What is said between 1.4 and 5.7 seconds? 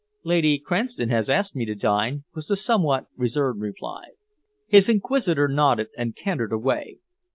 me to dine," was the somewhat reserved reply. His inquisitor